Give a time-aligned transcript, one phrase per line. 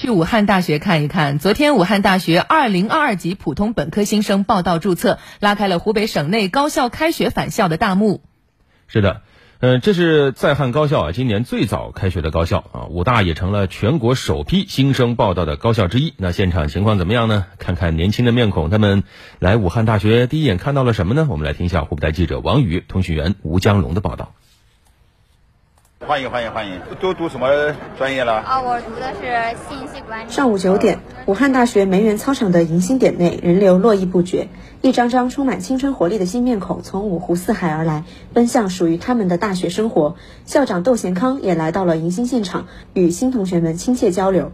[0.00, 1.38] 去武汉大学看一看。
[1.38, 8.22] 昨天，武汉大学二零二二级普通本科新生报到注册，拉开了湖北省内高校开学返校的大幕。
[8.88, 9.20] 是的，
[9.58, 16.14] 嗯，这是在汉高校啊，今年最早开学的高校啊，武大也成了全国首批新生报到的高校之一。
[16.16, 17.44] 那现场情况怎么样呢？
[17.58, 19.02] 看看年轻的面孔，他们
[19.38, 21.26] 来武汉大学第一眼看到了什么呢？
[21.28, 24.32] 我们来听一下湖北台记者王宇、通讯员吴江龙的报道。
[26.06, 26.80] 欢迎欢迎欢迎！
[26.98, 27.46] 都读什么
[27.98, 28.32] 专业了？
[28.32, 30.30] 啊，我读的是信息管理。
[30.30, 34.48] 上午九点，武汉大学梅园操场的迎新点内人流络绎不绝，
[34.80, 40.16] 一张张充满青春活力的新面孔从五湖四海而来，奔向属于他们的大学生活。
[40.46, 44.52] 校长窦贤康也来到了迎新现场，与新同学们亲切交流。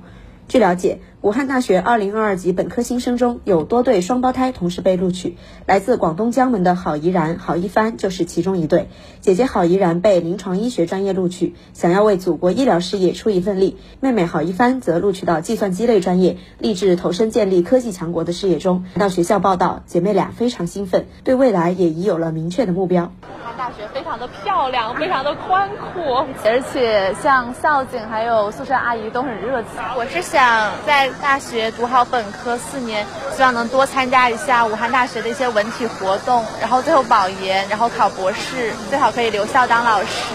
[0.49, 8.91] 据了解，武汉大学2022级本科新生中有多对双胞胎同时被录取，来自广东江门的郝怡然、郝一帆就是其中一对。
[9.23, 18.85] 姐姐郝怡然被临床医学专业录取，想要为祖国医疗事业出一份力；妹妹郝一帆则录取到计算机类专业，立志投身建立科技强国的事业中。
[18.97, 23.11] 到学校报道，姐妹俩非常兴奋，对未来也已有了明确的目标。
[23.25, 29.71] 武汉大学非常的漂亮，非常的宽阔，而且像校警还有宿舍阿姨都很热情。
[29.97, 40.35] 我是想在大学读好本科四年，希望能多参加一下武汉大学的一些文体活动，然后最后保研，然后考博士，最好可以留校当老师。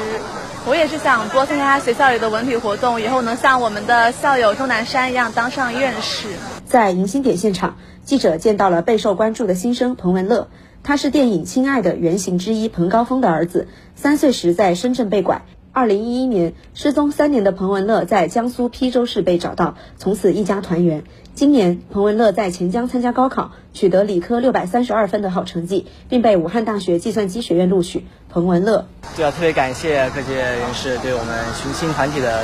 [0.67, 6.27] 我也是想多参加学校里的文体活动，以后能像我们的校友钟南山一样当上院士。
[6.65, 10.49] 在迎新点现场，记者见到了备受关注的新生彭文乐。
[10.83, 15.43] 他是电影《亲爱的》原型之一彭高峰的儿子，三岁时在深圳被拐。
[15.73, 21.03] 二零一一年失踪三年的彭文乐在江苏邳州市被找到，从此一家团圆。
[21.33, 28.05] 今年彭文乐在钱江参加高考，取得理科六百三十二分的好成绩，并被武汉大学计算机学院录取。
[28.29, 32.39] 彭文乐，就要特别感谢各界人士对我们寻亲团体的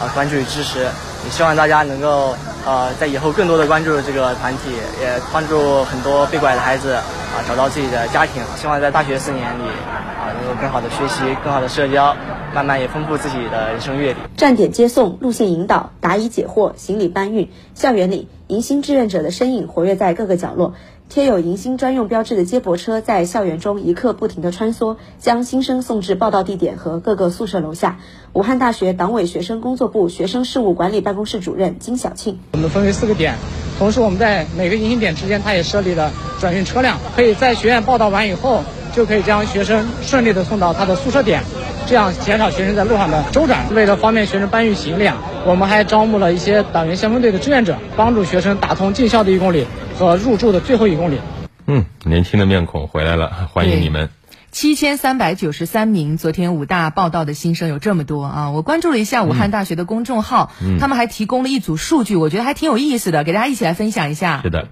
[0.00, 2.34] 啊关注与支持，也希望大家能够
[2.66, 6.98] 呃在以后更多的关注这个团体，也帮助很多被拐的孩子。
[7.32, 12.14] 啊，找到自己的家庭，希望在大学四年里啊，能够更好的学习，更好的社交，
[12.54, 14.18] 慢慢也丰富自己的人生阅历。
[14.36, 20.74] 站点接送、路线引导、答疑解惑、行李搬运，校园里迎新志愿者的身影活跃在各个角落。
[21.08, 27.98] 贴有迎新专用标志的接驳车在校园中一刻不停地穿梭，将新生送至报到地点和各个宿舍楼下。
[28.32, 33.34] 武汉大学党委学生工作部学生事务管理办公室主任金小庆：我们分为四个点，
[33.78, 38.62] 同时我们在每个迎新点之间，它也设立了转运车辆，可以在学院报到完以后，
[38.94, 41.42] 就可以将学生顺利的送到他的宿舍点，
[41.86, 43.74] 这样减少学生在路上的周转。
[43.74, 45.16] 为了方便学生搬运行李啊，
[45.46, 49.66] 我们还招募了一些党员先锋队的志愿者，帮助学生打通进校的一公里。
[49.98, 51.20] 和入住的最后一公里。
[51.66, 54.08] 嗯，年轻的面孔回来了，欢迎你们。
[54.50, 58.50] 七千三百九十三名，昨天武大报道的新生有这么多啊！
[58.50, 60.50] 我关注了一下武汉大学的公众号，
[60.80, 64.40] 他们还提供了一组数据，我觉得还挺有意思的，给大家一起来分享一下。
[64.42, 64.68] 是的，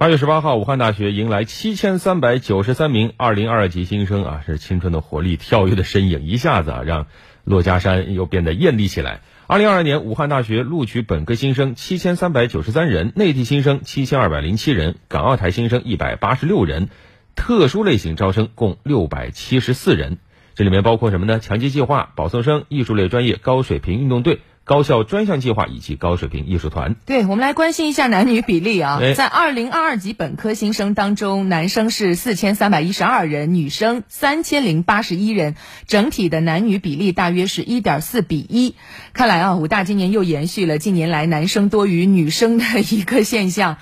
[0.00, 7.06] 八月十八号，武汉大学迎来七千三百九十三名二零二二级新生啊，是青春的活力、跳跃的身影，一下子啊让
[7.44, 9.20] 珞珈山又变得艳丽起来。
[9.46, 16.88] 二零二二年，武汉大学录取本科新生七千三百九十三人，内地新生七千二百零七人，港澳台新生一百八十六人，
[17.36, 20.16] 特殊类型招生共六百七十四人。
[20.54, 21.40] 这里面包括什么呢？
[21.40, 24.40] 强基计划、保送生、艺术类专业高水平运动队。
[24.70, 26.94] 高校专项计划以及高水平艺术团。
[27.04, 35.56] 对，我们来关心一下男女比例啊，在二零二二级本科新生当中，男生是四千三百一十二人，女生三千零八十一人，
[35.88, 38.76] 整体的男女比例大约是一点四比一。
[39.12, 43.76] 看来啊，武大今年又延续了近年来男生多于女生的一个现象。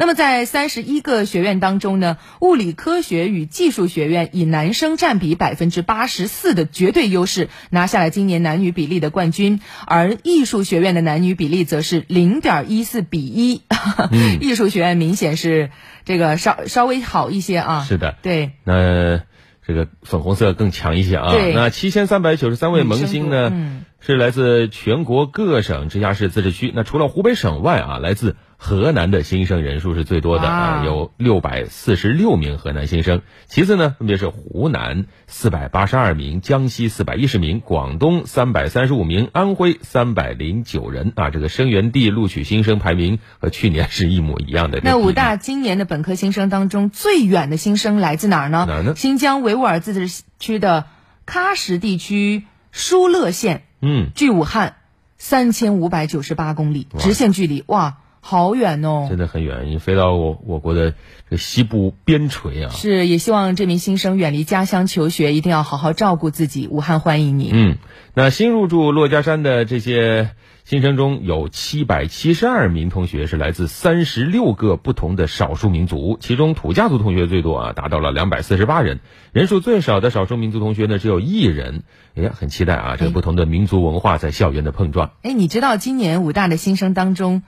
[0.00, 9.58] 那么在三十一个学院当中呢，物理科学与技术学院以男生占比百分之八十四的绝对优势，拿下了今年男女比例的冠军。
[9.86, 13.62] 而艺术学院的男女比例则是零点一四比一，
[14.40, 15.70] 艺术学院明显是
[16.04, 17.84] 这个稍稍微好一些啊。
[17.84, 18.52] 是的，对。
[18.62, 19.22] 那
[19.66, 21.34] 这个粉红色更强一些啊。
[21.54, 26.72] 那七千三百九十三位萌新呢，是来自全国各省、直辖市、自治区。
[26.72, 28.36] 那除了湖北省外啊，来自。
[28.60, 33.22] 河南的新生人数是最多的啊，有六百四十六名河南新生。
[33.46, 41.30] 其次呢，分别是湖南四百八十二名，江西四百一十名，广东三百三十五名，安徽三百零九人啊。
[41.30, 44.80] 这个生源地录取新生排名和去年是一模一样的。
[44.82, 48.66] 那武大今年的本科新生当中，最远的新生来自哪儿呢？
[48.68, 48.94] 哪儿呢？
[48.96, 50.86] 新疆维吾尔自治区的
[51.24, 53.62] 喀什地区疏勒县。
[53.80, 54.74] 嗯，距武汉
[55.16, 57.98] 三千五百九十八公里，直线距离哇。
[58.20, 60.94] 好远哦，真的很远，你飞到我我国的
[61.30, 62.70] 这西部边陲啊。
[62.70, 66.68] 是，也希望这名新生远离家乡求学，一定要好好照顾自己。
[66.68, 67.50] 武汉欢迎你。
[67.52, 67.78] 嗯，
[68.14, 70.30] 那新入住珞珈山的这些
[70.64, 79.00] 新生中有七百七十二名同学是来自三十六个不同的少数民族，其中土家族同学最多啊，达到了两百四十八人。
[79.32, 81.84] 人数最少的少数民族同学呢，只有一人。
[82.14, 85.12] 哎呀，很期待啊，这个不同的民族文化在校园的碰撞。
[85.22, 87.42] 哎，你知道今年武大的新生当中，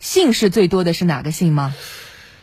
[0.00, 1.72] 姓氏最多的是哪个姓吗？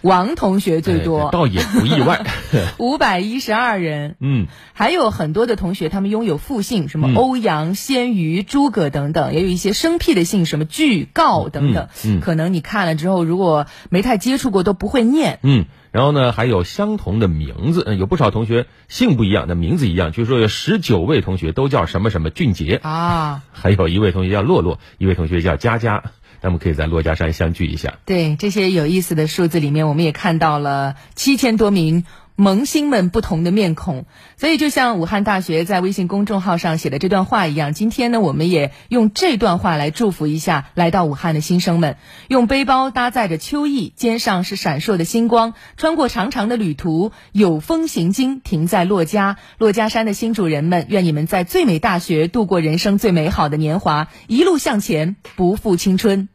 [0.01, 2.23] 王同学最多，倒也不意外，
[2.77, 4.15] 五百一十二人。
[4.19, 11.89] 嗯，还有很多的同学，他们拥有复姓，什么欧阳、鲜于、诸葛等等，也有一些生僻的姓，什么巨、告等等。
[12.05, 15.39] 嗯，可能你看了之后，如果没太接触过，都不会念。
[15.41, 20.11] 嗯，然后呢，还有相同的名字，有不少同学姓不一样，那名字一样。
[20.11, 26.03] 据说有十九位同学都叫什么什么俊杰啊，还有一位同学叫洛洛，一位同学叫佳佳。
[26.47, 27.99] 那么可以在珞珈山相聚一下。
[28.05, 32.05] 对这些有意思的数字里面，我们也看到了七千多名
[32.37, 34.05] 萌新们不同的面孔。
[34.37, 41.97] 所以，就像武汉大学在微信公众号上写的这段话一样，今天呢，我们也用这段话来祝福一下来到武汉的新生们。
[42.29, 56.29] 用背包搭载着秋意，肩上是闪烁的星光，穿过长长的旅途，有风行经，停在珞珈珞珈山的新主人们，愿你们在最美大学度过人生最美好的年华，一路向前，不负青春。